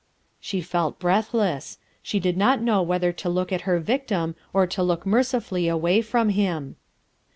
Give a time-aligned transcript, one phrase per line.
[0.39, 1.77] She felt breathless.
[2.01, 5.67] She did not know whether to look at her victim or to look merci fully
[5.67, 6.75] away from him.